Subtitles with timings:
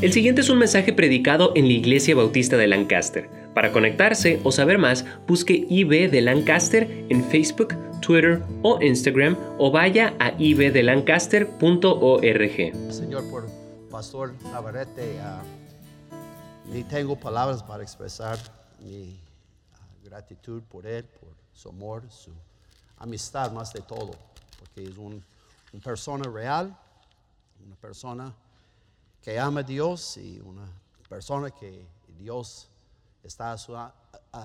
[0.00, 3.28] El siguiente es un mensaje predicado en la Iglesia Bautista de Lancaster.
[3.52, 9.72] Para conectarse o saber más, busque IB de Lancaster en Facebook, Twitter o Instagram o
[9.72, 12.92] vaya a ibdelancaster.org.
[12.92, 13.48] Señor, por
[13.90, 15.42] Pastor Navarrete, ah,
[16.72, 18.38] ni tengo palabras para expresar
[18.80, 19.18] mi
[19.74, 22.30] ah, gratitud por él, por su amor, su
[22.98, 24.12] amistad más de todo,
[24.60, 25.24] porque es un-
[25.72, 26.76] una persona real,
[27.66, 28.32] una persona
[29.28, 30.66] que ama a Dios y una
[31.06, 31.86] persona que
[32.18, 32.70] Dios
[33.22, 33.54] está,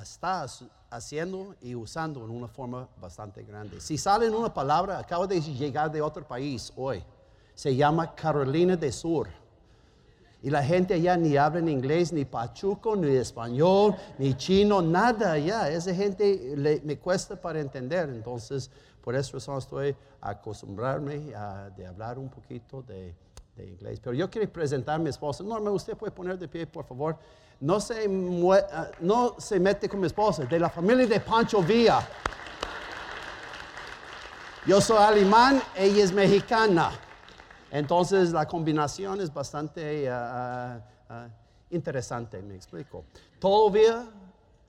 [0.01, 0.45] está
[0.89, 3.79] haciendo y usando en una forma bastante grande.
[3.79, 7.01] Si sale en una palabra, acabo de llegar de otro país hoy,
[7.55, 9.29] se llama Carolina del Sur.
[10.41, 15.31] Y la gente allá ni habla en inglés, ni pachuco, ni español, ni chino, nada
[15.31, 15.69] allá.
[15.69, 18.09] Esa gente le- me cuesta para entender.
[18.09, 18.69] Entonces,
[19.01, 23.15] por razón estoy acostumbrarme a de hablar un poquito de,
[23.55, 23.99] de inglés.
[23.99, 25.43] Pero yo quiero presentar a mi esposa.
[25.43, 27.17] Norma, usted puede poner de pie, por favor.
[27.59, 28.05] No se,
[28.71, 32.07] ah, no se mete con mi esposa, de la familia de Pancho Villa.
[34.65, 36.91] Yo soy alemán, ella es mexicana.
[37.69, 41.27] Entonces la combinación es bastante ah, ah,
[41.69, 43.05] interesante, me explico.
[43.39, 44.05] Todavía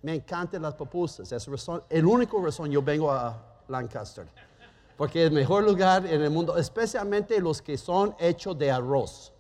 [0.03, 1.31] me encantan las pupusas.
[1.31, 1.49] Es
[1.91, 4.27] el único razón yo vengo a Lancaster.
[4.97, 9.33] Porque el mejor lugar en el mundo, especialmente los que son hechos de arroz.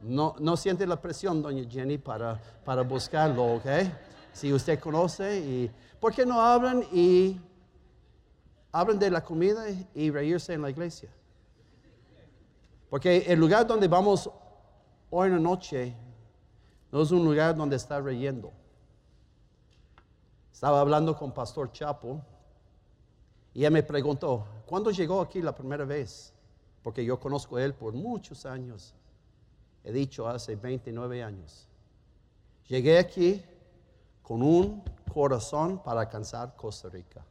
[0.00, 3.66] No, no siente la presión, doña Jenny, para, para buscarlo, ¿ok?
[4.32, 5.70] Si usted conoce y...
[6.00, 7.40] ¿Por qué no hablan y
[8.72, 11.10] hablan de la comida y reírse en la iglesia?
[12.90, 14.28] Porque el lugar donde vamos
[15.10, 15.94] hoy en la noche
[16.90, 18.52] no es un lugar donde está reyendo.
[20.52, 22.20] Estaba hablando con Pastor Chapo
[23.54, 26.32] y él me preguntó, ¿cuándo llegó aquí la primera vez?
[26.82, 28.94] Porque yo conozco a él por muchos años.
[29.84, 31.68] He dicho hace 29 años.
[32.68, 33.42] Llegué aquí
[34.22, 34.82] con un
[35.12, 37.24] corazón para alcanzar Costa Rica.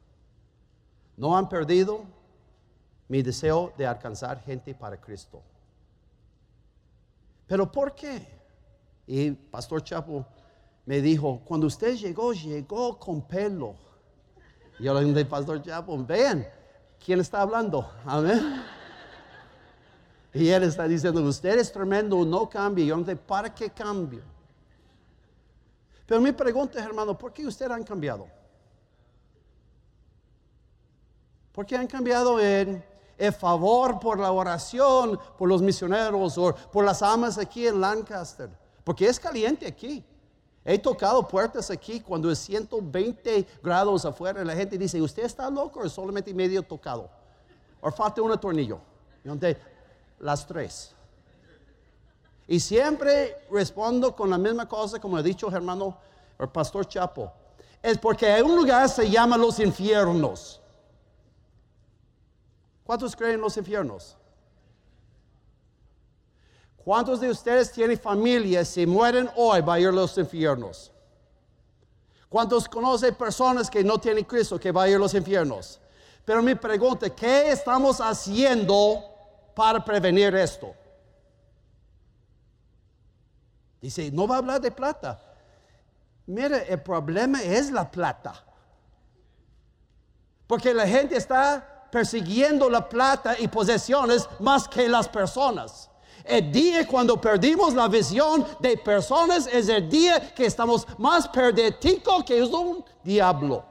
[1.16, 2.04] No han perdido
[3.08, 5.42] mi deseo de alcanzar gente para Cristo.
[7.46, 8.26] Pero ¿por qué?
[9.06, 10.24] Y Pastor Chapo
[10.86, 13.74] me dijo, cuando usted llegó, llegó con pelo.
[14.78, 16.46] Y le dije, Pastor Chapo, vean,
[17.04, 17.90] ¿quién está hablando?
[18.04, 18.62] Amén.
[20.34, 22.86] Y él está diciendo, usted es tremendo, no cambie.
[22.86, 24.22] Yo no sé, ¿para qué cambio?
[26.06, 28.26] Pero mi pregunta es, hermano, ¿por qué ustedes han cambiado?
[31.52, 32.82] ¿Por qué han cambiado en
[33.18, 38.48] el favor por la oración, por los misioneros o por las amas aquí en Lancaster?
[38.82, 40.04] Porque es caliente aquí.
[40.64, 45.50] He tocado puertas aquí cuando es 120 grados afuera y la gente dice, ¿usted está
[45.50, 47.10] loco o solamente medio tocado?
[47.80, 48.78] ¿O falta un tornillo?
[49.24, 49.56] Y
[50.20, 50.94] las tres.
[52.46, 55.96] Y siempre respondo con la misma cosa como ha dicho hermano
[56.38, 57.32] el pastor Chapo.
[57.82, 60.60] Es porque hay un lugar se llama los infiernos.
[62.84, 64.16] ¿Cuántos creen en los infiernos?
[66.84, 70.90] ¿Cuántos de ustedes tienen familia si mueren hoy va a ir a los infiernos?
[72.28, 75.78] ¿Cuántos conocen personas que no tienen Cristo que va a ir a los infiernos?
[76.24, 79.04] Pero mi pregunta, ¿qué estamos haciendo
[79.54, 80.74] para prevenir esto?
[83.80, 85.20] Dice, no va a hablar de plata.
[86.26, 88.44] Mire, el problema es la plata.
[90.46, 95.90] Porque la gente está persiguiendo la plata y posesiones más que las personas.
[96.24, 102.24] El día cuando perdimos la visión de personas es el día que estamos más perdetico
[102.24, 103.64] que un diablo.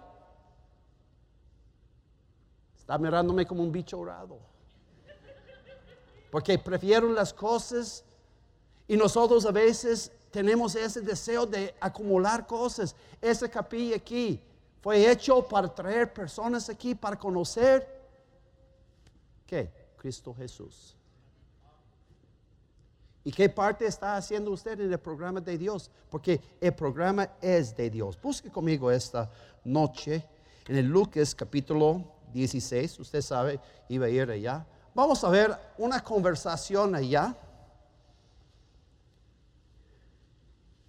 [2.78, 4.40] Está mirándome como un bicho raro.
[6.30, 8.04] Porque prefiero las cosas
[8.88, 12.96] y nosotros a veces tenemos ese deseo de acumular cosas.
[13.22, 14.42] Esa capilla aquí
[14.82, 18.02] fue hecho para traer personas aquí para conocer
[19.46, 19.70] ¿qué?
[19.98, 20.96] Cristo Jesús.
[23.24, 25.92] ¿Y qué parte está haciendo usted en el programa de Dios?
[26.10, 28.20] Porque el programa es de Dios.
[28.20, 29.30] Busque conmigo esta
[29.64, 30.26] noche
[30.68, 32.04] en el Lucas capítulo
[32.34, 33.00] 16.
[33.00, 33.60] Usted sabe,
[33.90, 34.66] iba a ir allá.
[34.96, 37.36] Vamos a ver una conversación allá.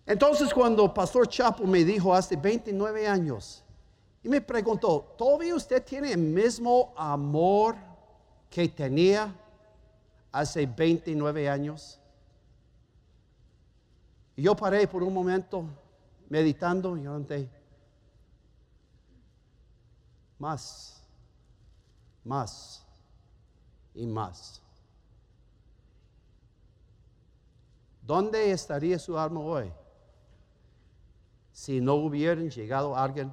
[0.07, 3.63] Entonces cuando Pastor Chapo me dijo hace 29 años
[4.23, 7.77] y me preguntó, ¿todavía usted tiene el mismo amor
[8.49, 9.35] que tenía
[10.33, 11.99] hace 29 años?
[14.37, 15.65] Y yo paré por un momento
[16.29, 17.49] meditando y dije,
[20.39, 21.03] más,
[22.25, 22.87] más
[23.95, 24.63] y más.
[28.01, 29.73] ¿Dónde estaría su alma hoy
[31.53, 33.33] si no hubieran llegado alguien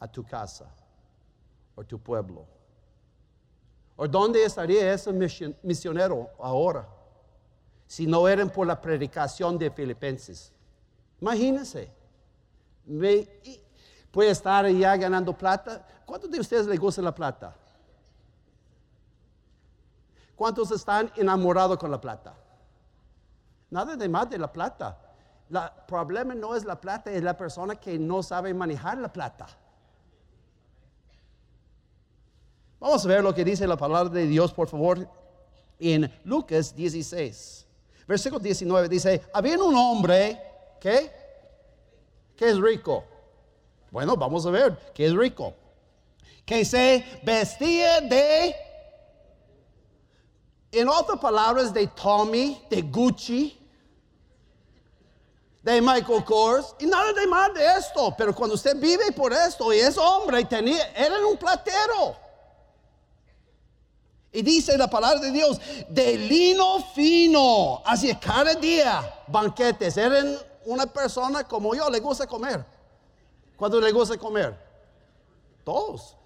[0.00, 0.68] a tu casa
[1.76, 2.44] o tu pueblo?
[3.96, 5.12] ¿O dónde estaría ese
[5.62, 6.93] misionero ahora
[7.86, 10.52] si no eran por la predicación de Filipenses?
[11.20, 11.90] Imagínense.
[14.10, 15.86] puede estar allá ganando plata.
[16.04, 17.54] ¿Cuántos de ustedes les gusta la plata?
[20.36, 22.34] ¿Cuántos están enamorados con la plata?
[23.70, 24.98] Nada de más de la plata.
[25.50, 29.46] El problema no es la plata, es la persona que no sabe manejar la plata.
[32.80, 35.08] Vamos a ver lo que dice la palabra de Dios, por favor,
[35.78, 37.63] en Lucas 16.
[38.06, 40.40] Versículo 19 dice, había un hombre,
[40.80, 41.10] ¿qué?
[42.36, 43.04] Que es rico.
[43.90, 45.54] Bueno, vamos a ver, ¿qué es rico?
[46.44, 48.54] Que se vestía de
[50.80, 53.56] en otras palabras, de Tommy, de Gucci,
[55.62, 58.14] de Michael Kors, y nada de más de esto.
[58.18, 62.16] Pero cuando usted vive por esto y es hombre tenía, era un platero.
[64.34, 65.58] Y dice la palabra de Dios,
[65.88, 69.96] de lino fino, hacia cada día banquetes.
[69.96, 70.36] Eran
[70.66, 72.62] una persona como yo, le gusta comer.
[73.56, 74.54] ¿Cuándo le gusta comer?
[75.64, 76.16] Todos.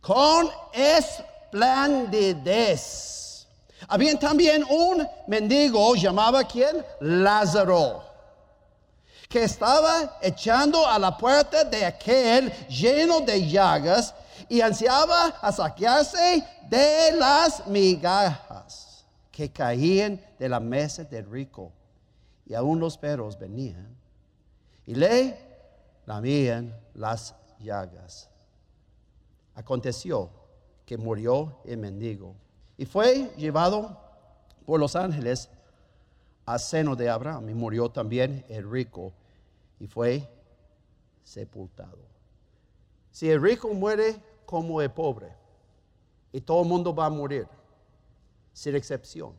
[0.00, 1.22] Con es
[1.54, 3.46] esplendidez.
[3.86, 6.84] Había también un mendigo llamado quién?
[7.00, 8.02] Lázaro,
[9.28, 14.14] que estaba echando a la puerta de aquel lleno de llagas
[14.48, 21.72] y ansiaba a saquearse de las migajas que caían de la mesa del rico.
[22.46, 23.96] Y aún los perros venían
[24.86, 25.38] y le
[26.06, 28.28] lamían las llagas.
[29.54, 30.30] Aconteció
[30.84, 32.34] que murió el mendigo.
[32.76, 33.98] Y fue llevado
[34.66, 35.48] por los ángeles
[36.44, 37.48] al seno de Abraham.
[37.48, 39.12] Y murió también el rico
[39.80, 40.28] y fue
[41.22, 41.98] sepultado.
[43.10, 45.32] Si el rico muere como el pobre,
[46.32, 47.46] y todo el mundo va a morir,
[48.52, 49.32] sin excepción.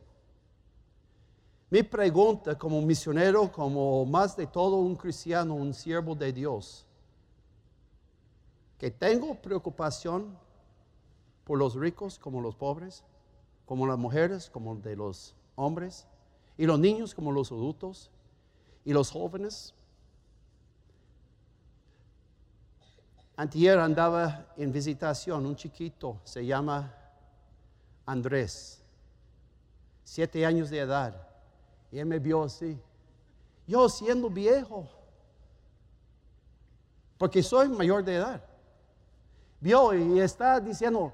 [1.68, 6.86] Mi pregunta como misionero, como más de todo un cristiano, un siervo de Dios,
[8.78, 10.38] que tengo preocupación
[11.44, 13.04] por los ricos como los pobres,
[13.64, 16.06] como las mujeres como de los hombres,
[16.56, 18.10] y los niños como los adultos,
[18.84, 19.74] y los jóvenes.
[23.36, 26.92] Antier andaba en visitación un chiquito, se llama
[28.06, 28.82] Andrés,
[30.04, 31.14] siete años de edad,
[31.92, 32.80] y él me vio así,
[33.66, 34.88] yo siendo viejo,
[37.18, 38.42] porque soy mayor de edad,
[39.60, 41.12] vio y está diciendo,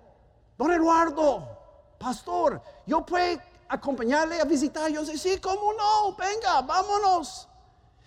[0.56, 1.58] Don Eduardo,
[1.98, 4.90] pastor, yo puedo acompañarle a visitar.
[4.90, 6.14] Yo sé, sí, ¿cómo no?
[6.16, 7.48] Venga, vámonos.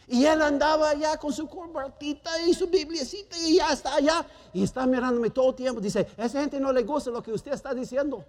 [0.07, 4.25] Y él andaba allá con su corbatita y su bibliecita y ya está allá.
[4.53, 5.81] Y está mirándome todo el tiempo.
[5.81, 8.23] Dice, esa gente no le gusta lo que usted está diciendo.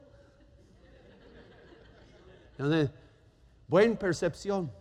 [3.69, 4.73] Buena percepción.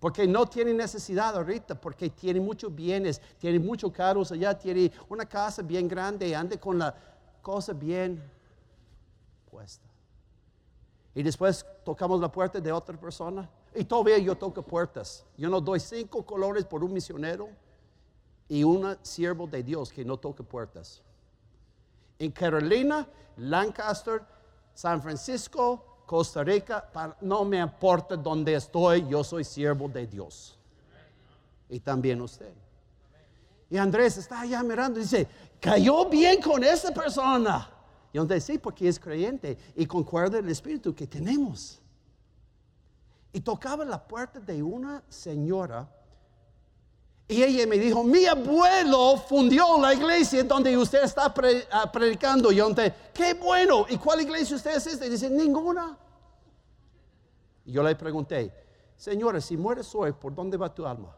[0.00, 5.24] Porque no tiene necesidad ahorita, porque tiene muchos bienes, tiene muchos carros allá, tiene una
[5.24, 6.94] casa bien grande, ande con la
[7.40, 8.22] cosa bien
[11.14, 13.48] y después tocamos la puerta de otra persona.
[13.76, 15.24] Y todavía yo toco puertas.
[15.36, 17.48] Yo no doy cinco colores por un misionero
[18.48, 21.02] y un siervo de Dios que no toque puertas.
[22.18, 23.06] En Carolina,
[23.36, 24.22] Lancaster,
[24.72, 26.90] San Francisco, Costa Rica,
[27.20, 30.58] no me importa dónde estoy, yo soy siervo de Dios.
[31.68, 32.54] Y también usted.
[33.68, 35.28] Y Andrés está allá mirando y dice,
[35.60, 37.68] cayó bien con esa persona.
[38.10, 41.82] Y donde sí, porque es creyente y concuerda el espíritu que tenemos.
[43.36, 45.86] Y tocaba la puerta de una señora.
[47.28, 51.34] Y ella me dijo, mi abuelo fundió la iglesia donde usted está
[51.70, 52.50] ah, predicando.
[52.50, 53.84] Y yo dije, qué bueno.
[53.90, 54.86] ¿Y cuál iglesia usted es?
[54.86, 55.98] Y dice, ninguna.
[57.66, 58.50] Y yo le pregunté,
[58.96, 61.14] señora, si mueres hoy, ¿por dónde va tu alma?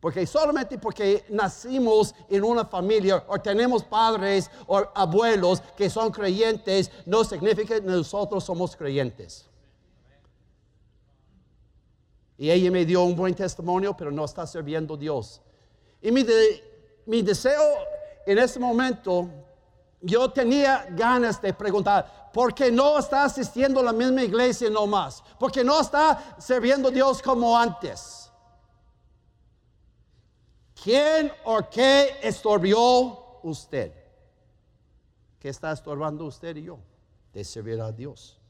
[0.00, 6.90] Porque solamente porque nacimos en una familia o tenemos padres o abuelos que son creyentes,
[7.04, 9.49] no significa que nosotros somos creyentes.
[12.40, 15.42] Y ella me dio un buen testimonio, pero no está sirviendo a Dios.
[16.00, 16.24] Y mi,
[17.04, 17.60] mi deseo
[18.24, 19.28] en ese momento,
[20.00, 24.86] yo tenía ganas de preguntar, ¿por qué no está asistiendo a la misma iglesia no
[24.86, 25.22] más?
[25.38, 28.30] ¿Por qué no está sirviendo a Dios como antes?
[30.82, 33.92] ¿Quién o qué estorbió usted?
[35.38, 36.78] ¿Qué está estorbando usted y yo?
[37.34, 38.40] De servir a Dios.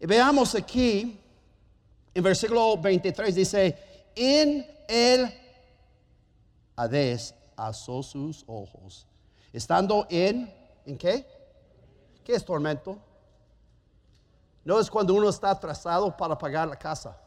[0.00, 1.20] Y veamos aquí,
[2.16, 5.30] en versículo 23 dice, en el
[6.74, 9.06] Hades asó sus ojos,
[9.52, 10.50] estando en,
[10.86, 11.26] ¿en qué?
[12.24, 12.96] ¿Qué es tormento?
[14.64, 17.20] No es cuando uno está atrasado para pagar la casa.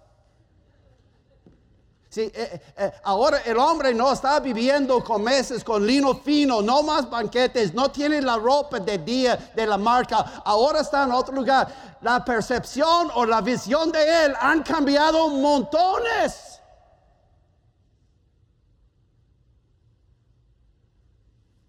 [2.09, 6.59] Sí, eh, eh, eh, ahora el hombre no está viviendo con meses, con lino fino,
[6.59, 11.11] no más banquetes, no tiene la ropa de día de la marca, ahora está en
[11.11, 11.97] otro lugar.
[12.01, 16.59] La percepción o la visión de él han cambiado montones.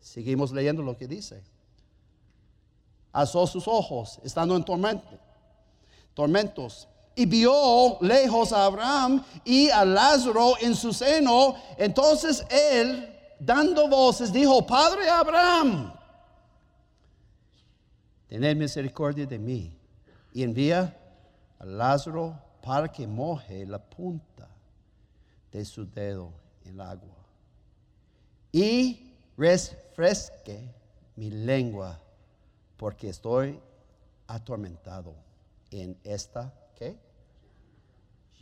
[0.00, 1.44] Seguimos leyendo lo que dice.
[3.12, 5.18] Alzó sus ojos, estando en tormento,
[6.14, 11.56] tormentos y vio lejos a Abraham y a Lázaro en su seno.
[11.76, 15.92] Entonces él, dando voces, dijo, Padre Abraham,
[18.28, 19.76] tened misericordia de mí
[20.32, 20.96] y envía
[21.58, 24.48] a Lázaro para que moje la punta
[25.50, 26.32] de su dedo
[26.64, 27.16] en el agua
[28.52, 30.72] y refresque
[31.16, 32.00] mi lengua
[32.76, 33.60] porque estoy
[34.26, 35.14] atormentado
[35.70, 36.52] en esta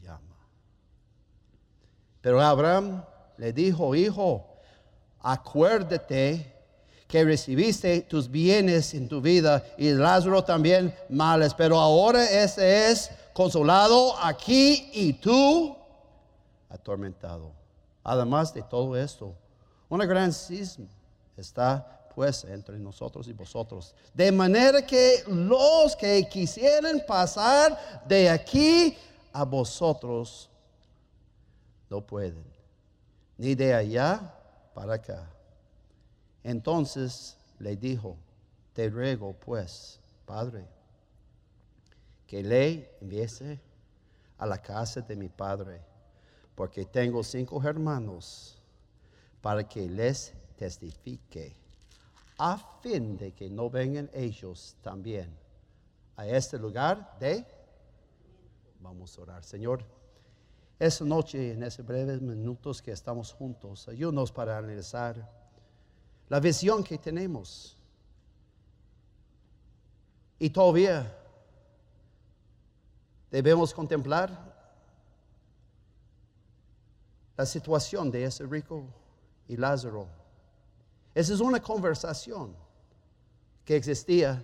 [0.03, 0.37] llama.
[2.21, 3.05] Pero Abraham
[3.37, 4.47] le dijo, hijo,
[5.21, 6.55] acuérdate
[7.07, 13.11] que recibiste tus bienes en tu vida y Lázaro también males, pero ahora ese es
[13.33, 15.77] consolado aquí y tú
[16.69, 17.53] atormentado.
[18.05, 19.35] Además de todo esto,
[19.89, 20.87] una gran cisma
[21.37, 23.95] está pues entre nosotros y vosotros.
[24.13, 28.99] De manera que los que quisieran pasar de aquí
[29.33, 30.51] a vosotros
[31.89, 32.43] no pueden,
[33.37, 34.35] ni de allá
[34.75, 35.31] para acá.
[36.43, 38.17] Entonces le dijo,
[38.73, 40.67] te ruego pues, Padre,
[42.27, 43.61] que le enviese
[44.39, 45.81] a la casa de mi Padre,
[46.57, 48.61] porque tengo cinco hermanos,
[49.41, 51.68] para que les testifique
[52.39, 55.37] a fin de que no vengan ellos también
[56.17, 57.45] a este lugar de...
[58.81, 59.85] Vamos a orar, Señor.
[60.79, 65.29] Esta noche, en esos breves minutos que estamos juntos, ayúdanos para analizar
[66.29, 67.77] la visión que tenemos.
[70.39, 71.13] Y todavía
[73.31, 74.57] debemos contemplar
[77.37, 78.85] la situación de ese rico
[79.49, 80.07] y Lázaro
[81.19, 82.55] esa es una conversación
[83.65, 84.41] que existía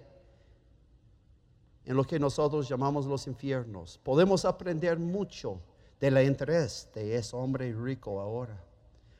[1.85, 4.01] en lo que nosotros llamamos los infiernos.
[4.03, 5.61] Podemos aprender mucho
[6.01, 8.61] del interés de ese hombre rico ahora.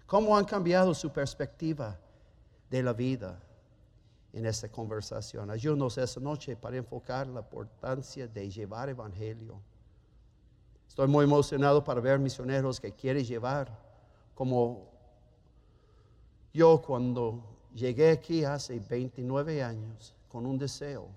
[0.05, 1.97] Cómo han cambiado su perspectiva
[2.69, 3.41] de la vida
[4.33, 5.49] en esta conversación.
[5.49, 9.61] Ayúdanos esta noche para enfocar la importancia de llevar evangelio.
[10.89, 13.79] Estoy muy emocionado para ver misioneros que quieren llevar
[14.35, 14.94] como
[16.55, 17.43] yo cuando
[17.75, 21.09] llegué aquí hace 29 años con un deseo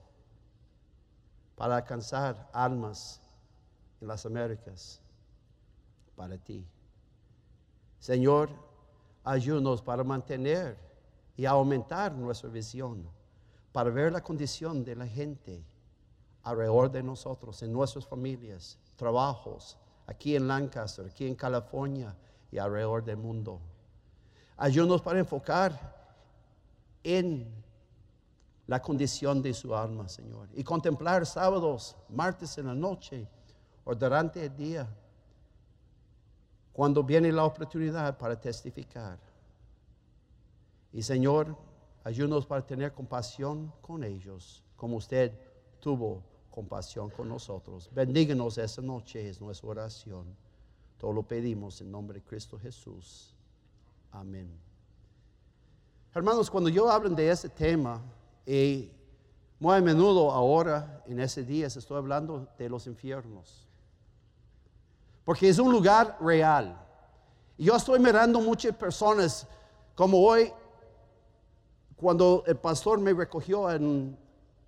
[1.55, 3.21] para alcanzar almas
[4.01, 4.99] en las Américas
[6.15, 6.65] para ti.
[7.99, 8.49] Señor,
[9.23, 10.75] ayúdanos para mantener
[11.35, 13.07] y aumentar nuestra visión,
[13.71, 15.63] para ver la condición de la gente
[16.41, 19.77] alrededor de nosotros, en nuestras familias, trabajos,
[20.07, 22.15] aquí en Lancaster, aquí en California
[22.51, 23.59] y alrededor del mundo.
[24.57, 25.95] Ayúdanos para enfocar
[27.03, 27.47] en
[28.65, 30.49] la condición de su alma, Señor.
[30.53, 33.27] Y contemplar sábados, martes en la noche
[33.85, 34.87] o durante el día,
[36.73, 39.19] cuando viene la oportunidad para testificar.
[40.91, 41.55] Y Señor,
[42.03, 45.31] ayúdanos para tener compasión con ellos, como usted
[45.79, 47.89] tuvo compasión con nosotros.
[47.93, 50.35] Bendíganos esta noche, es nuestra oración.
[50.97, 53.36] Todo lo pedimos en nombre de Cristo Jesús.
[54.11, 54.49] Amén.
[56.13, 58.01] Hermanos, cuando yo hablo de ese tema,
[58.45, 58.89] y
[59.59, 63.67] muy a menudo ahora, en ese día, estoy hablando de los infiernos.
[65.23, 66.77] Porque es un lugar real.
[67.57, 69.47] Y yo estoy mirando muchas personas,
[69.95, 70.51] como hoy,
[71.95, 74.17] cuando el pastor me recogió en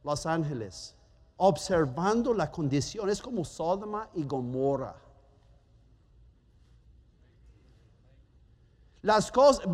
[0.03, 0.95] Los Ángeles,
[1.37, 4.95] observando la condición, es como Sodoma y Gomorra.
[9.01, 9.65] Las cosas,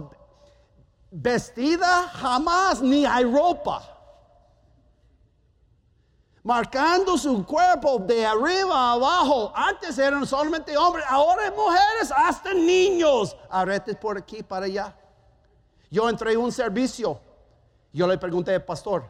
[1.11, 3.91] vestida jamás ni hay ropa.
[6.43, 9.51] Marcando su cuerpo de arriba a abajo.
[9.55, 13.35] Antes eran solamente hombres, ahora mujeres, hasta niños.
[13.49, 14.95] Arretes por aquí, para allá.
[15.89, 17.19] Yo entré en un servicio.
[17.91, 19.09] Yo le pregunté al pastor,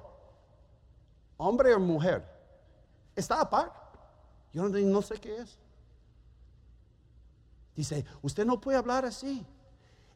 [1.37, 2.23] ¿hombre o mujer?
[3.15, 3.77] Está aparte.
[4.53, 5.57] Yo no, no sé qué es.
[7.75, 9.45] Dice, usted no puede hablar así.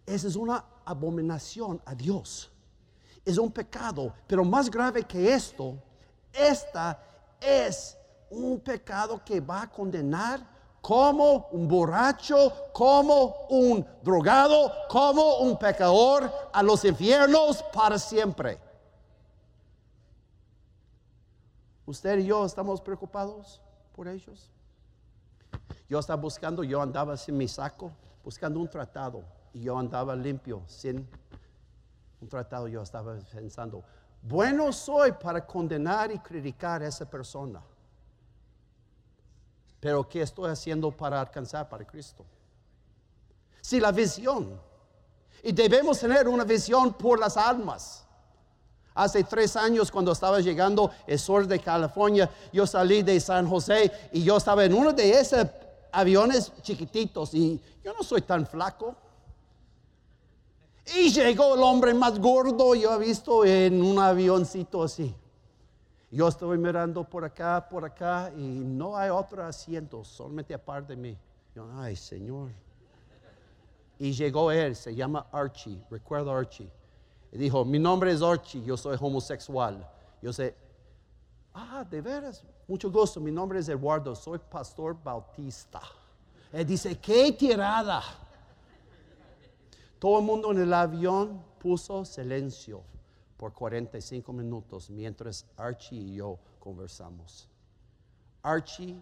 [0.10, 2.52] Esa es una abominación a Dios.
[3.24, 5.78] Es un pecado, pero más grave que esto,
[6.34, 7.00] esta
[7.40, 7.96] es
[8.32, 10.42] un pecado que va a condenar
[10.82, 18.60] como un borracho, como un drogado, como un pecador a los infiernos para siempre.
[21.86, 23.62] Usted y yo estamos preocupados
[23.96, 24.50] por ellos.
[25.88, 27.92] Yo estaba buscando, yo andaba sin mi saco,
[28.24, 31.08] buscando un tratado, y yo andaba limpio, sin
[32.22, 32.68] un tratado.
[32.68, 33.84] Yo estaba pensando,
[34.22, 37.62] bueno soy para condenar y criticar a esa persona.
[39.80, 42.26] Pero ¿qué estoy haciendo para alcanzar para Cristo?
[43.62, 44.60] Si la visión,
[45.44, 48.06] y debemos tener una visión por las almas.
[48.94, 53.92] Hace tres años cuando estaba llegando el sur de California, yo salí de San José
[54.12, 55.48] y yo estaba en uno de esos
[55.92, 58.96] aviones chiquititos y yo no soy tan flaco.
[60.96, 65.16] Y llegó el hombre más gordo, yo he visto en un avioncito así.
[66.12, 71.02] Yo estoy mirando por acá, por acá, y no hay otro asiento, solamente aparte de
[71.02, 71.18] mí.
[71.54, 72.50] Yo, ay, Señor.
[74.00, 76.72] Y llegó él, se llama Archie, recuerdo Archie.
[77.32, 79.88] Dijo, mi nombre es Archie, yo soy homosexual.
[80.22, 80.56] Yo sé,
[81.54, 85.82] ah, de veras, mucho gusto, mi nombre es Eduardo, soy pastor bautista.
[86.52, 88.02] Él dice, qué tirada.
[90.00, 92.82] Todo el mundo en el avión puso silencio
[93.36, 97.50] por 45 minutos mientras Archie y yo conversamos.
[98.42, 99.02] Archie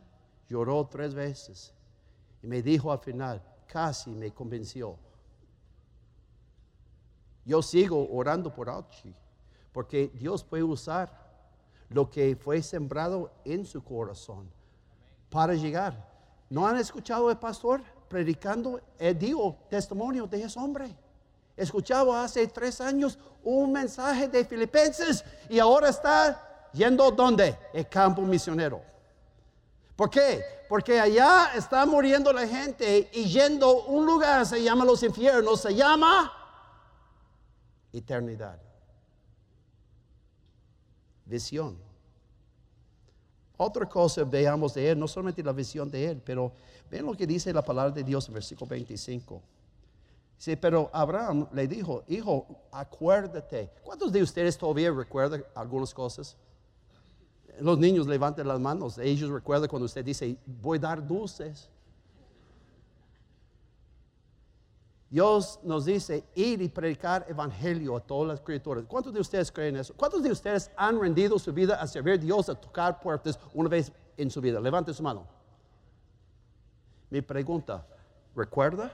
[0.49, 1.71] lloró tres veces
[2.41, 4.97] y me dijo al final, casi me convenció.
[7.45, 9.13] Yo sigo orando por Archie,
[9.71, 11.27] porque Dios puede usar
[11.89, 14.49] lo que fue sembrado en su corazón
[15.29, 16.11] para llegar.
[16.49, 18.79] ¿No han escuchado el pastor predicando?
[18.97, 20.95] el digo testimonio de ese hombre.
[21.55, 27.57] Escuchaba hace tres años un mensaje de Filipenses y ahora está yendo donde?
[27.73, 28.81] El campo misionero.
[29.95, 30.43] ¿Por qué?
[30.69, 35.73] Porque allá está muriendo la gente y yendo un lugar se llama los infiernos, se
[35.73, 36.31] llama
[37.91, 38.59] eternidad.
[41.25, 41.86] Visión.
[43.57, 46.51] Otra cosa veamos de él, no solamente la visión de él, pero
[46.89, 49.41] ven lo que dice la palabra de Dios en versículo 25.
[50.37, 53.71] Sí, pero Abraham le dijo, hijo, acuérdate.
[53.83, 56.37] ¿Cuántos de ustedes todavía recuerdan algunas cosas?
[57.59, 58.99] Los niños levanten las manos.
[58.99, 61.67] Ellos recuerdan cuando usted dice, voy a dar dulces.
[65.09, 68.83] Dios nos dice ir y predicar evangelio a todas las criaturas.
[68.87, 69.93] ¿Cuántos de ustedes creen eso?
[69.95, 73.69] ¿Cuántos de ustedes han rendido su vida a servir a Dios, a tocar puertas una
[73.69, 74.59] vez en su vida?
[74.59, 75.25] Levante su mano.
[77.09, 77.87] Mi pregunta,
[78.35, 78.91] ¿recuerda?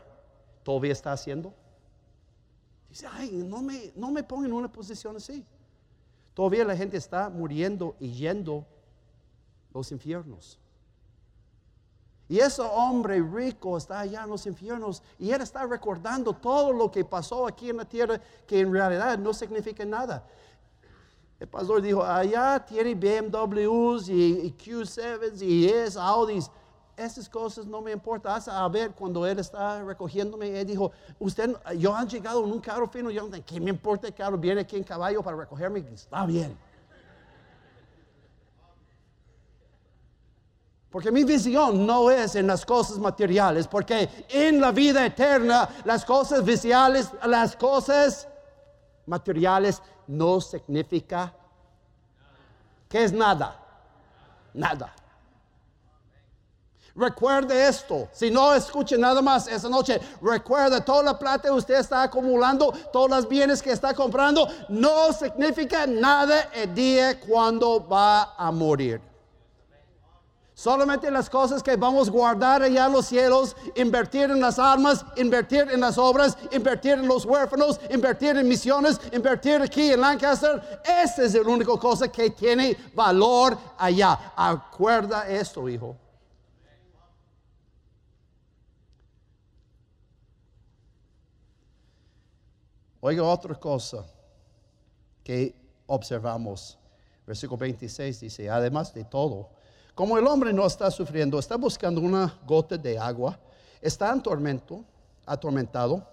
[0.61, 1.51] ¿Todavía está haciendo?
[2.89, 5.43] Dice, ay, no me, no me en una posición así.
[6.35, 8.67] Todavía la gente está muriendo y yendo
[9.73, 10.59] los infiernos.
[12.33, 16.89] Y ese hombre rico está allá en los infiernos y él está recordando todo lo
[16.89, 20.25] que pasó aquí en la tierra que en realidad no significa nada.
[21.39, 26.49] El pastor dijo, allá tiene BMWs y, Q7s y es Audis.
[26.97, 28.41] Esas cosas no me importan.
[28.47, 32.87] A ver, cuando él está recogiéndome, él dijo, usted, yo han llegado en un carro
[32.87, 34.39] fino, yo ¿qué me importa el carro?
[34.39, 36.57] Viene aquí en caballo para recogerme, está bien.
[40.93, 46.05] Porque mi visión no es en las cosas materiales, porque en la vida eterna las
[46.05, 48.27] cosas visuales, las cosas
[49.07, 51.33] materiales no significa
[52.87, 53.59] que es nada.
[54.53, 54.93] Nada.
[56.95, 58.07] Recuerde esto.
[58.11, 62.71] Si no escuche nada más esa noche, recuerde toda la plata que usted está acumulando,
[62.91, 69.12] todos los bienes que está comprando, no significa nada el día cuando va a morir.
[70.55, 75.03] Solamente las cosas que vamos a guardar allá en los cielos, invertir en las almas,
[75.17, 80.81] invertir en las obras, invertir en los huérfanos, invertir en misiones, invertir aquí en Lancaster.
[80.85, 84.33] Esa es la única cosa que tiene valor allá.
[84.35, 85.97] Acuerda esto, hijo.
[93.05, 94.05] Oiga otra cosa
[95.23, 95.53] que
[95.87, 96.77] observamos.
[97.25, 99.49] Versículo 26 dice, además de todo,
[99.95, 103.37] como el hombre no está sufriendo, está buscando una gota de agua,
[103.81, 104.83] está en tormento,
[105.25, 106.05] atormentado,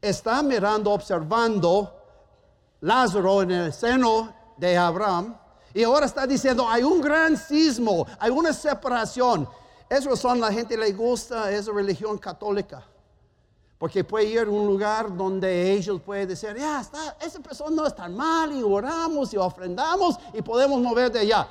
[0.00, 1.94] está mirando, observando
[2.80, 5.36] Lázaro en el seno de Abraham,
[5.74, 9.46] Y ahora está diciendo, hay un gran sismo, hay una separación.
[9.88, 12.82] Esa razón la gente le gusta esa religión católica.
[13.78, 17.86] Porque puede ir a un lugar donde ellos pueden decir, ya está, esa persona no
[17.86, 21.48] está mal y oramos y ofrendamos y podemos mover de allá.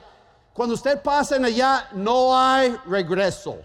[0.57, 3.59] Cuando usted pasa allá, no hay regreso.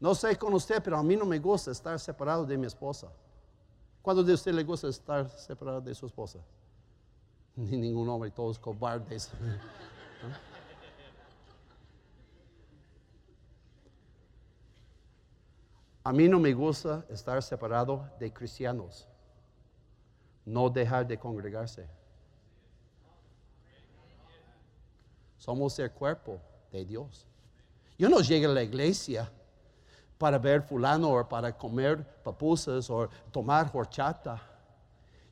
[0.00, 3.06] No sé con usted, pero a mí no me gusta estar separado de mi esposa.
[4.02, 6.40] ¿Cuándo de usted le gusta estar separado de su esposa?
[7.54, 9.30] Ni ningún hombre, todos cobardes.
[16.02, 19.07] A mí no me gusta estar separado de cristianos,
[20.48, 21.86] no dejar de congregarse.
[25.36, 26.40] Somos el cuerpo
[26.72, 27.26] de Dios.
[27.98, 29.30] Yo no llego a la iglesia
[30.16, 34.40] para ver fulano o para comer papusas o tomar horchata.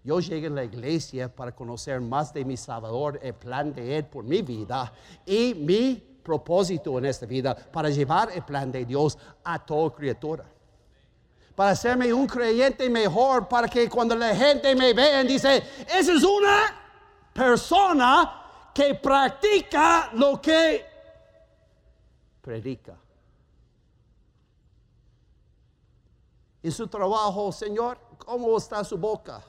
[0.05, 4.05] Yo llegué a la iglesia para conocer más de mi Salvador, el plan de Él
[4.05, 4.93] por mi vida
[5.25, 10.45] y mi propósito en esta vida para llevar el plan de Dios a toda criatura.
[11.57, 15.57] Para hacerme un creyente mejor, para que cuando la gente me vea dice,
[15.89, 16.73] esa es una
[17.33, 20.87] persona que practica lo que
[22.41, 22.95] predica.
[26.67, 29.41] en su trabajo, Señor, ¿cómo está su boca?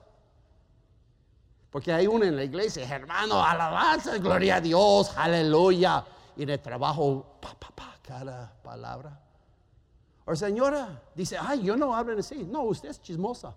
[1.71, 6.05] Porque hay uno en la iglesia, hermano, alabanza, gloria a Dios, aleluya.
[6.35, 9.19] Y en el trabajo, pa, pa, pa, cada palabra.
[10.29, 12.43] O señora dice, ay, yo no hablo así.
[12.43, 13.55] No, usted es chismosa.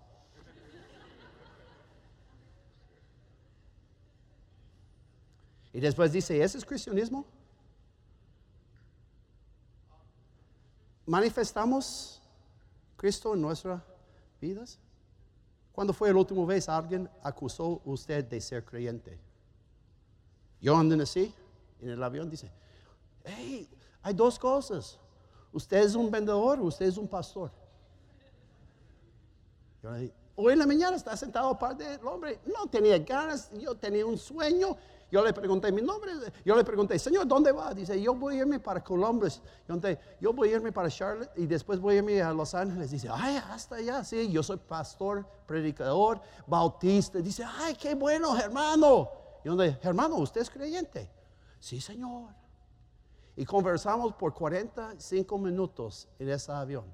[5.73, 7.25] Y después dice, ¿ese es cristianismo?
[11.05, 12.21] Manifestamos
[12.95, 13.81] Cristo en nuestras
[14.39, 14.79] vidas?
[15.73, 19.19] ¿Cuándo fue la última vez alguien acusó usted de ser creyente?
[20.61, 21.33] Yo ando así,
[21.81, 22.49] en el avión, dice,
[23.25, 23.69] hey,
[24.01, 25.00] hay dos cosas.
[25.53, 27.51] Usted es un vendedor, usted es un pastor.
[30.35, 34.17] hoy en la mañana está sentado parte del hombre, no tenía ganas, yo tenía un
[34.17, 34.77] sueño
[35.11, 36.13] yo le pregunté mi nombre,
[36.45, 37.73] yo le pregunté, Señor, ¿dónde va?
[37.73, 39.41] Dice, yo voy a irme para Columbus.
[39.67, 39.77] Yo,
[40.21, 42.91] yo voy a irme para Charlotte y después voy a irme a Los Ángeles.
[42.91, 47.19] Dice, ay, hasta allá, sí, yo soy pastor, predicador, bautista.
[47.19, 49.09] Dice, ay, qué bueno, hermano.
[49.43, 51.11] Y yo dije, hermano, ¿usted es creyente?
[51.59, 52.29] Sí, Señor.
[53.41, 56.85] Y conversamos por 45 minutos en ese avión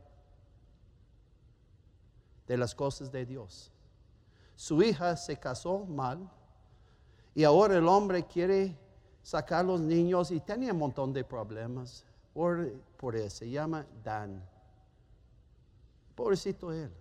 [2.48, 3.70] de las cosas de Dios.
[4.56, 6.32] Su hija se casó mal
[7.36, 8.80] y ahora el hombre quiere
[9.22, 13.40] sacar los niños y tenía un montón de problemas por, por eso.
[13.40, 14.42] Se llama Dan.
[16.16, 16.94] Pobrecito él.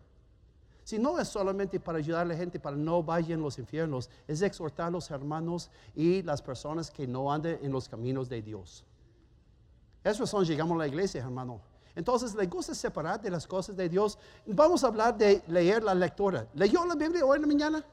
[0.82, 4.42] Si no es solamente para ayudar a la gente para no vayan los infiernos, es
[4.42, 8.84] exhortar a los hermanos y las personas que no anden en los caminos de Dios.
[10.06, 11.60] Eso son, llegamos a la iglesia, hermano.
[11.96, 14.16] Entonces, le gusta separar de las cosas de Dios.
[14.46, 16.46] Vamos a hablar de leer la lectura.
[16.54, 17.84] ¿Leyó la Biblia hoy en la mañana?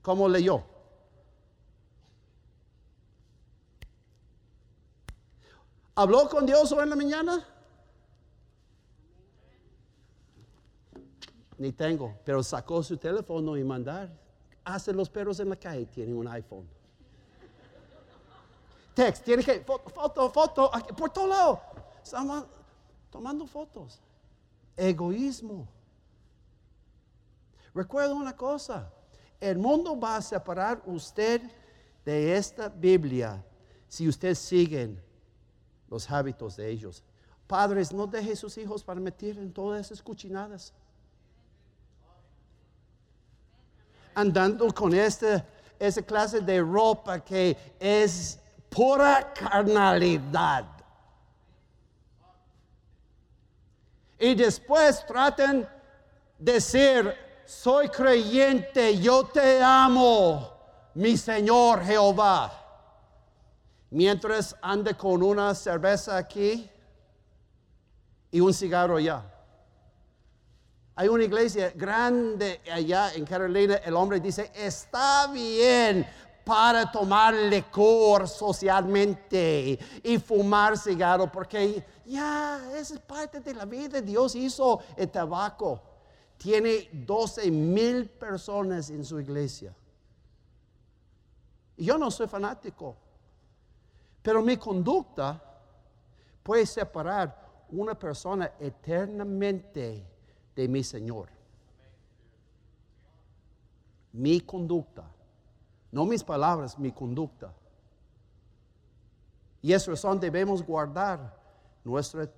[0.00, 0.64] ¿Cómo leyó?
[5.94, 7.46] ¿Habló con Dios hoy en la mañana?
[11.58, 14.10] Ni tengo, pero sacó su teléfono y mandar.
[14.64, 16.66] Hace los perros en la calle, tienen un iPhone.
[18.94, 21.60] Text, tiene que, foto, foto, foto, por todo lado.
[22.02, 22.44] Estamos
[23.10, 24.00] tomando fotos.
[24.76, 25.66] Egoísmo.
[27.74, 28.92] Recuerda una cosa,
[29.40, 31.42] el mundo va a separar usted
[32.04, 33.44] de esta Biblia
[33.88, 34.96] si usted sigue
[35.88, 37.02] los hábitos de ellos.
[37.48, 40.72] Padres, no deje sus hijos para meter en todas esas cuchinadas.
[44.14, 45.44] Andando con esta,
[45.78, 48.38] esa clase de ropa que es
[48.74, 50.64] pura carnalidad.
[54.18, 55.68] Y después traten
[56.38, 60.50] de ser soy creyente, yo te amo,
[60.94, 62.60] mi Señor Jehová.
[63.90, 66.68] Mientras ande con una cerveza aquí
[68.30, 69.22] y un cigarro allá.
[70.96, 76.06] Hay una iglesia grande allá en Carolina, el hombre dice, está bien
[76.44, 84.00] para tomar licor socialmente y fumar cigarro, porque ya, esa es parte de la vida.
[84.00, 85.94] Dios hizo el tabaco
[86.36, 89.74] tiene 12 mil personas en su iglesia.
[91.76, 92.96] Y yo no soy fanático,
[94.22, 95.42] pero mi conducta
[96.42, 100.06] puede separar una persona eternamente
[100.54, 101.28] de mi Señor.
[104.12, 105.10] Mi conducta,
[105.94, 107.54] no mis palabras, mi conducta.
[109.62, 111.38] Y es razón debemos guardar
[111.84, 112.28] nuestro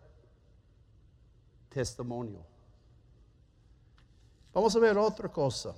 [1.70, 2.44] testimonio.
[4.52, 5.74] Vamos a ver otra cosa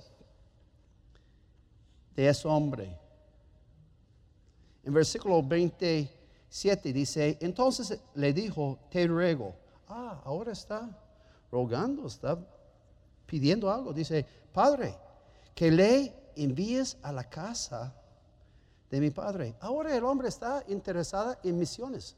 [2.13, 2.99] de ese hombre.
[4.83, 9.55] En versículo 27 dice, entonces le dijo, te ruego,
[9.87, 10.89] ah, ahora está
[11.49, 12.37] rogando, está
[13.25, 13.93] pidiendo algo.
[13.93, 14.97] Dice, Padre,
[15.55, 17.93] que le envíes a la casa
[18.89, 19.55] de mi padre.
[19.59, 22.15] Ahora el hombre está interesado en misiones.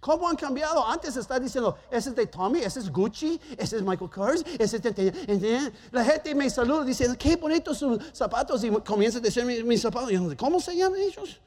[0.00, 0.86] ¿Cómo han cambiado?
[0.86, 4.76] Antes está diciendo, ese es de Tommy, ese es Gucci, ese es Michael Kors, ese
[4.76, 5.72] es de...
[5.92, 10.10] La gente me saluda diciendo, qué bonitos sus zapatos y comienza a decir mis, zapatos.
[10.38, 11.38] ¿Cómo se llaman ellos?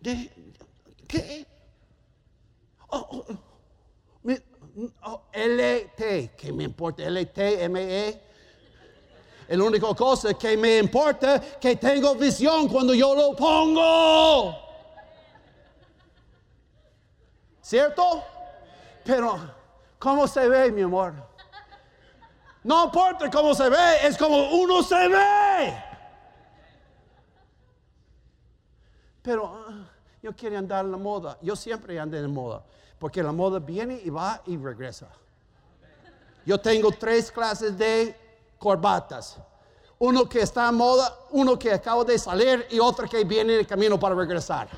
[0.00, 0.28] ¿De,
[1.06, 1.46] ¿Qué?
[2.88, 3.24] Oh,
[4.24, 4.32] oh,
[5.02, 7.08] oh, LT, ¿qué me importa?
[7.08, 8.29] LT, ME.
[9.50, 14.56] El único cosa que me importa que tengo visión cuando yo lo pongo.
[17.60, 18.22] ¿Cierto?
[19.04, 19.40] Pero,
[19.98, 21.14] ¿cómo se ve, mi amor?
[22.62, 25.84] No importa cómo se ve, es como uno se ve.
[29.20, 29.84] Pero ah,
[30.22, 31.36] yo quiero andar en la moda.
[31.42, 32.62] Yo siempre ando en la moda.
[33.00, 35.08] Porque la moda viene y va y regresa.
[36.46, 38.29] Yo tengo tres clases de
[38.60, 39.38] corbatas.
[39.98, 43.60] Uno que está en moda, uno que acabo de salir y otro que viene en
[43.60, 44.68] el camino para regresar.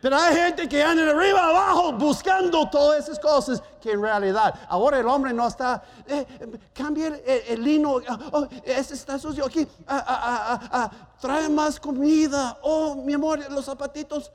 [0.00, 4.54] Pero hay gente que anda de arriba abajo buscando todas esas cosas que en realidad
[4.68, 6.24] ahora el hombre no está, eh,
[6.72, 8.00] cambia el, lino,
[8.32, 13.64] oh, ese está sucio aquí, ah, ah, ah, trae más comida, oh mi amor, los
[13.64, 14.30] zapatitos.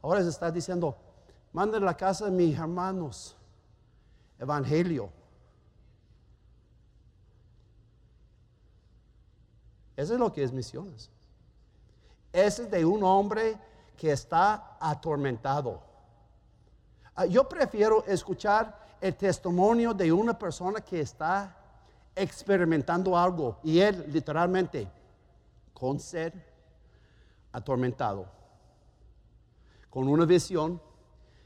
[0.00, 0.96] Ahora se está diciendo,
[1.52, 3.35] manden a la casa de mis hermanos,
[4.38, 5.10] evangelio.
[9.96, 11.10] Eso es lo que es misiones.
[12.32, 13.56] Ese es de un hombre
[13.96, 15.80] que está atormentado.
[17.14, 21.56] Ah, yo prefiero escuchar el testimonio de una persona que está
[22.14, 24.86] experimentando algo y él literalmente
[25.72, 26.32] con ser
[27.52, 28.26] atormentado,
[29.88, 30.80] con una visión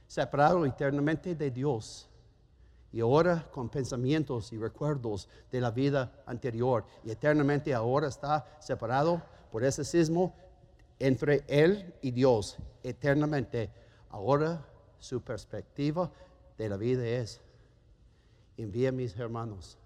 [0.09, 2.10] separado eternamente de Dios
[2.93, 9.23] y ahora con pensamientos y recuerdos de la vida anterior y eternamente ahora está separado
[9.53, 10.35] por ese sismo
[10.99, 13.71] entre Él y Dios eternamente.
[14.11, 14.67] Ahora
[14.99, 16.11] su perspectiva
[16.59, 17.41] de la vida es,
[18.57, 19.79] envía a mis hermanos.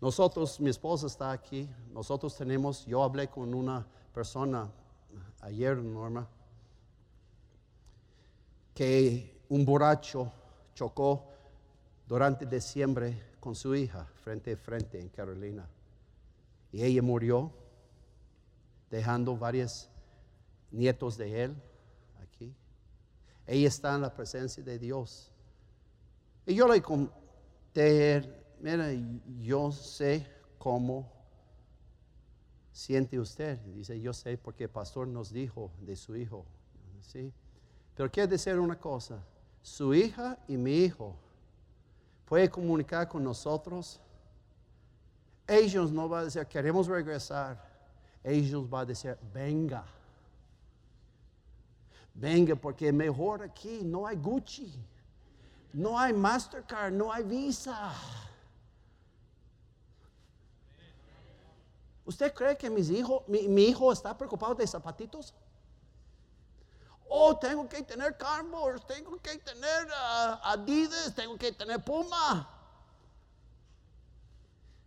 [0.00, 4.70] Nosotros, mi esposa está aquí, nosotros tenemos, yo hablé con una persona
[5.46, 6.28] ayer, Norma,
[8.74, 10.32] que un borracho
[10.74, 11.24] chocó
[12.06, 15.68] durante diciembre con su hija frente a frente en Carolina.
[16.72, 17.52] Y ella murió,
[18.90, 19.88] dejando varios
[20.72, 21.56] nietos de él
[22.20, 22.52] aquí.
[23.46, 25.30] Ella está en la presencia de Dios.
[26.44, 28.88] Y yo le conté, mira,
[29.38, 30.26] yo sé
[30.58, 31.15] cómo
[32.76, 33.58] siente usted.
[33.74, 36.44] Dice, yo sé porque el pastor nos dijo de su hijo.
[37.00, 37.32] ¿Sí?
[37.94, 39.18] Pero quiero decir una cosa,
[39.62, 41.16] su hija y mi hijo
[42.26, 43.98] puede comunicar con nosotros.
[45.46, 47.64] Ellos no van a decir, queremos regresar.
[48.22, 49.86] Ellos van a decir, venga.
[52.12, 54.72] Venga, porque mejor aquí no hay Gucci,
[55.72, 57.92] no hay Mastercard, no hay Visa.
[62.06, 65.34] ¿Usted cree que mis hijos, mi hijo está preocupado de zapatitos?
[67.08, 72.48] Oh, tengo que tener Carmors, tengo que tener uh, Adidas, tengo que tener Puma.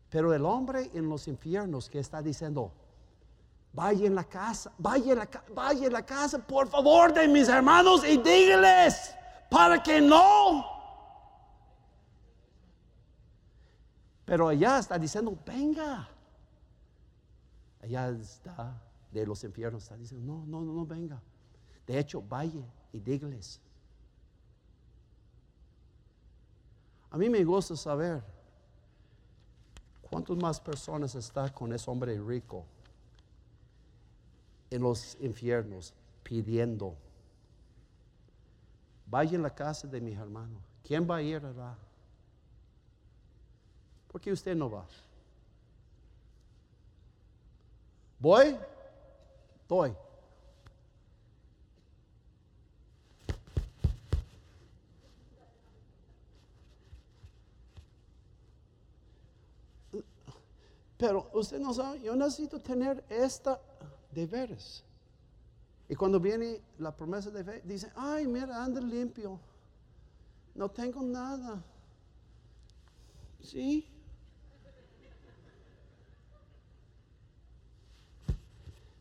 [0.10, 2.72] Pero el hombre en los infiernos que está diciendo,
[3.74, 7.48] vaya en la casa, vaya en la, vaya en la casa, por favor, de mis
[7.48, 9.14] hermanos y dígales
[9.50, 10.66] para que no.
[14.26, 16.10] Pero allá está diciendo, venga.
[17.90, 18.80] Allá está
[19.12, 21.20] de los infiernos, está diciendo, no, no, no, no, venga.
[21.88, 22.62] De hecho, vaya
[22.94, 23.60] y dígales.
[27.10, 28.22] A mí me gusta saber
[30.04, 32.64] cuántas más personas están con ese hombre rico
[34.70, 36.96] en los infiernos pidiendo.
[39.08, 40.62] Vaya en la casa de mis hermanos.
[40.84, 41.76] ¿Quién va a ir allá?
[44.12, 44.86] ¿Por qué usted no va?
[48.20, 48.58] Voy,
[49.68, 49.96] doy.
[60.98, 63.62] Pero usted no sabe, yo necesito tener esta
[64.12, 64.84] deberes.
[65.88, 69.40] Y cuando viene la promesa de fe, dice, ay, mira, anda limpio.
[70.54, 71.64] No tengo nada.
[73.42, 73.88] Sí.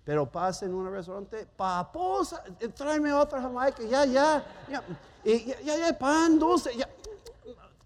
[0.08, 2.42] Pero pasa en un restaurante, paposa,
[2.74, 4.82] tráeme otra jamaica, ya, ya, ya,
[5.22, 6.88] ya, ya, ya, pan dulce, ya,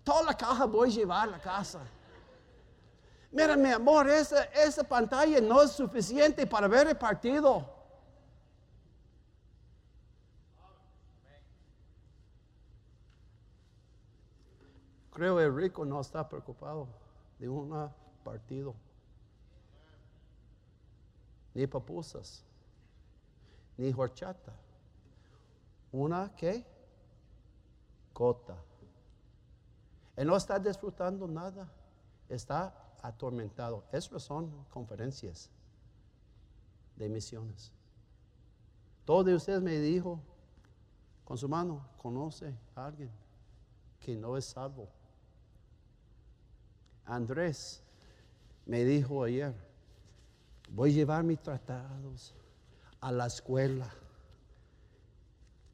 [0.05, 1.81] toda la caja voy a llevar a la casa.
[3.33, 7.67] Mira, mi amor, esa, esa pantalla no es suficiente para ver el partido.
[15.13, 16.87] Creo que rico no está preocupado
[17.41, 17.91] de un
[18.23, 18.77] partido.
[21.55, 22.45] Ni papusas,
[23.77, 24.53] ni horchata.
[25.93, 26.65] Una que
[28.13, 28.57] cota.
[30.17, 31.71] Él no está disfrutando nada.
[32.29, 33.85] Está atormentado.
[33.93, 35.51] Esas son conferencias
[36.97, 37.73] de misiones.
[39.05, 40.21] Todos de ustedes me dijo
[41.25, 43.11] con su mano, conoce a alguien
[44.01, 44.89] que no es salvo.
[47.05, 47.83] Andrés
[48.67, 49.55] me dijo ayer,
[50.75, 52.35] voy a llevar mis tratados
[53.01, 53.89] a la escuela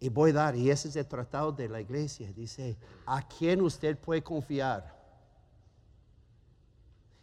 [0.01, 3.61] y voy a dar, y ese es el tratado de la iglesia, dice, ¿a quién
[3.61, 4.97] usted puede confiar?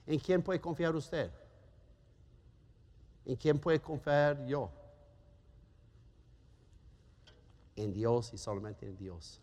[0.06, 1.32] ¿En quién puede confiar usted?
[3.26, 4.70] ¿En quién puede confiar yo?
[7.76, 9.40] En Dios y solamente en Dios.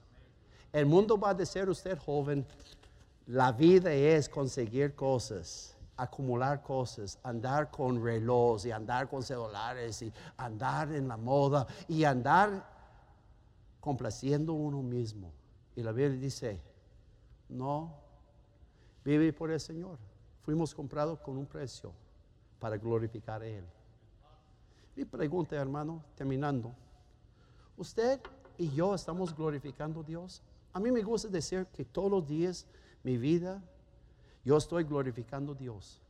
[0.73, 2.47] El mundo va a decir usted joven,
[3.27, 10.13] la vida es conseguir cosas, acumular cosas, andar con relojes y andar con celulares y
[10.37, 12.67] andar en la moda y andar
[13.81, 15.33] complaciendo uno mismo.
[15.75, 16.61] Y la Biblia dice,
[17.49, 17.95] no,
[19.05, 19.99] vive por el Señor.
[20.43, 21.93] Fuimos comprados con un precio
[22.59, 23.65] para glorificar a Él.
[24.95, 26.75] Mi pregunta, hermano, terminando.
[27.77, 28.21] ¿Usted
[28.59, 30.43] y yo estamos glorificando a Dios?
[30.73, 32.67] A mí me gusta decir que todos los días
[33.03, 33.63] mi vida,
[34.45, 36.01] yo estoy glorificando a Dios.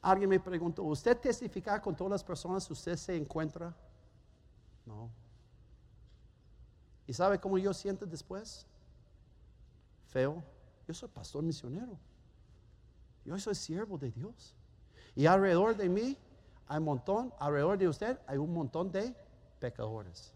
[0.00, 3.74] Alguien me preguntó, ¿usted testifica con todas las personas que usted se encuentra?
[4.84, 5.08] No.
[7.06, 8.66] ¿Y sabe cómo yo siento después?
[10.08, 10.42] Feo.
[10.88, 11.96] Yo soy pastor misionero.
[13.24, 14.54] Yo soy siervo de Dios.
[15.14, 16.16] Y alrededor de mí
[16.66, 19.14] hay un montón, alrededor de usted hay un montón de
[19.60, 20.32] pecadores.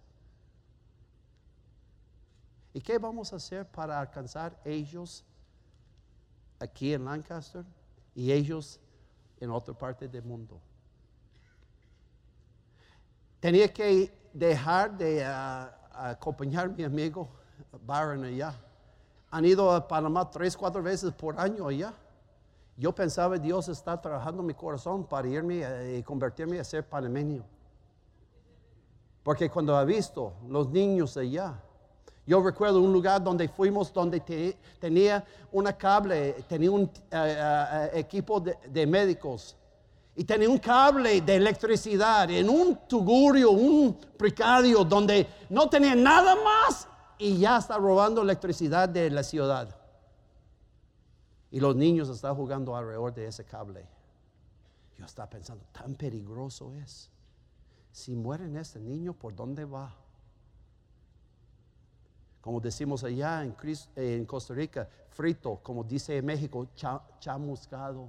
[2.73, 5.25] ¿Y qué vamos a hacer para alcanzar ellos
[6.59, 7.65] aquí en Lancaster
[8.15, 8.81] y ellos
[9.39, 10.61] en otra parte del mundo?
[13.41, 17.29] Tenía que dejar de ah, acompañar a mi amigo
[17.85, 18.55] Byron allá.
[19.31, 21.93] Han ido a Panamá tres, cuatro veces por año allá.
[22.77, 27.45] Yo pensaba Dios está trabajando mi corazón para irme y convertirme a ser panameño.
[29.23, 31.61] Porque cuando ha visto los niños allá,
[32.27, 34.21] yo recuerdo un lugar donde fuimos donde
[34.81, 39.57] tenía una cable, tenía un eh, eh, equipo de, médicos
[40.17, 46.35] y tenía un cable de electricidad en un tugurio, un precario donde no tenía nada
[46.35, 49.77] más y ya está robando electricidad de la ciudad.
[51.53, 53.87] Y los niños están jugando alrededor de ese cable.
[54.99, 57.09] Yo estaba pensando, tan peligroso es.
[57.93, 59.95] Si mueren este niño, ¿por dónde va?
[62.47, 66.69] Como decimos allá en, Costa Rica, frito, como dice en México,
[67.19, 68.09] chamuscado.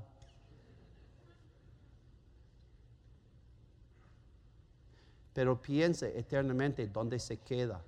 [5.34, 7.82] Pero piense eternamente dónde se queda.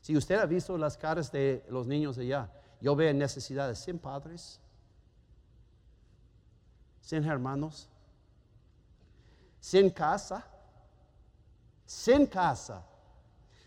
[0.00, 2.48] Si usted ha visto las caras de los niños allá,
[2.80, 4.60] yo veo necesidades sin padres,
[7.00, 7.88] sin hermanos,
[9.58, 10.46] sin casa,
[11.84, 12.86] sin casa,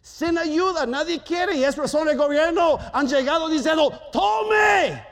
[0.08, 5.06] sin ayuda, nadie quiere y es razón del gobierno han llegado diciendo, tome,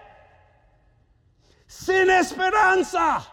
[1.68, 3.24] sin esperanza.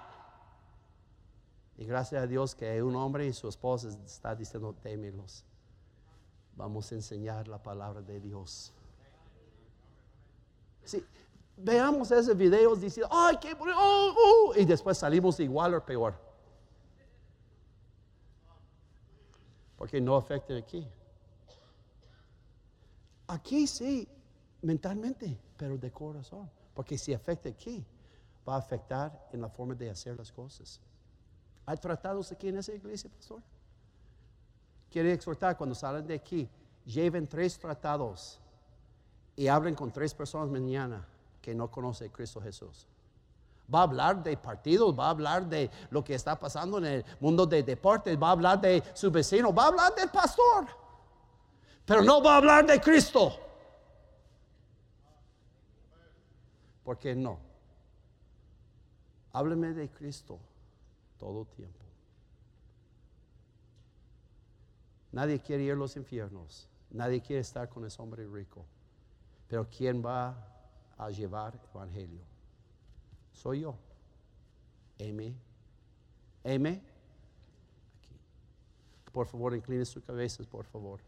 [1.78, 5.44] Y gracias a Dios que un hombre y su esposa está diciendo, témelos.
[6.56, 8.74] Vamos a enseñar la palabra de Dios.
[10.84, 11.02] Sí,
[11.56, 16.14] veamos ese video diciendo, ay, qué oh, oh", y después salimos igual o peor.
[19.78, 20.86] Porque no afecta aquí.
[23.32, 24.06] Aquí sí,
[24.60, 26.50] mentalmente, pero de corazón.
[26.74, 27.82] Porque si afecta aquí,
[28.46, 30.78] va a afectar en la forma de hacer las cosas.
[31.64, 33.40] ¿Hay tratados aquí en esa iglesia, pastor?
[34.90, 36.46] Quiere exhortar cuando salen de aquí,
[36.84, 38.38] lleven tres tratados
[39.34, 41.02] y hablen con tres personas mañana
[41.40, 42.86] que no conocen a Cristo Jesús.
[43.74, 47.04] Va a hablar de partidos, va a hablar de lo que está pasando en el
[47.18, 50.66] mundo de deportes, va a hablar de su vecino, va a hablar del pastor,
[51.84, 53.38] pero no va a hablar de Cristo.
[56.84, 57.38] ¿Por qué no?
[59.32, 60.38] Hábleme de Cristo
[61.18, 61.78] todo tiempo.
[65.12, 66.68] Nadie quiere ir a los infiernos.
[66.90, 68.64] Nadie quiere estar con ese hombre rico.
[69.48, 70.34] Pero ¿quién va
[70.96, 72.22] a llevar el evangelio?
[73.32, 73.76] Soy yo.
[74.98, 75.34] M.
[76.44, 76.68] M.
[76.68, 78.16] Aquí.
[79.12, 81.00] Por favor, incline sus cabezas, por favor.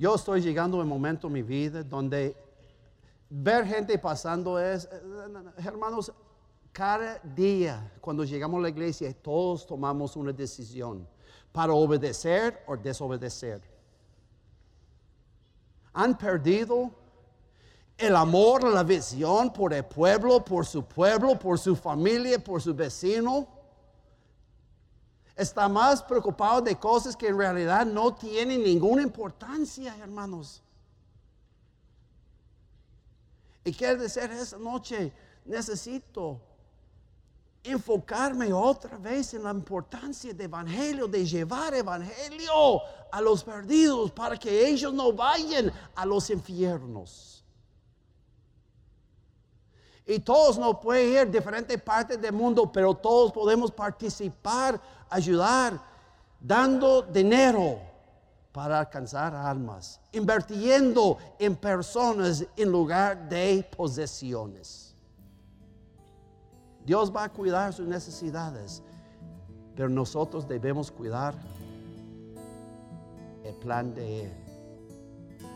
[0.00, 2.34] Yo estoy llegando a un momento en mi vida donde
[3.28, 4.88] ver gente pasando es,
[5.58, 6.10] hermanos,
[6.72, 11.06] cada día cuando llegamos a la iglesia todos tomamos una decisión
[11.52, 13.60] para obedecer o desobedecer.
[15.92, 16.90] Han perdido
[17.98, 22.74] el amor, la visión por el pueblo, por su pueblo, por su familia, por su
[22.74, 23.46] vecino.
[25.40, 30.60] Está más preocupado de cosas que en realidad no tienen ninguna importancia, hermanos.
[33.64, 35.10] Y quiere decir esta noche,
[35.46, 36.38] necesito
[37.64, 44.36] enfocarme otra vez en la importancia del Evangelio, de llevar Evangelio a los perdidos para
[44.36, 47.42] que ellos no vayan a los infiernos.
[50.06, 54.78] Y todos no pueden ir a diferentes partes del mundo, pero todos podemos participar,
[55.10, 55.80] ayudar,
[56.40, 57.78] dando dinero
[58.52, 64.94] para alcanzar almas, invirtiendo en personas en lugar de posesiones.
[66.84, 68.82] Dios va a cuidar sus necesidades,
[69.76, 71.34] pero nosotros debemos cuidar
[73.44, 74.32] el plan de Él.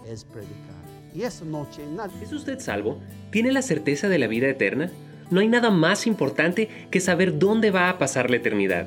[0.07, 0.84] Es predicar.
[1.14, 1.82] Y esta noche.
[2.20, 2.98] ¿Es usted salvo?
[3.30, 4.90] ¿Tiene la certeza de la vida eterna?
[5.30, 8.86] No hay nada más importante que saber dónde va a pasar la eternidad.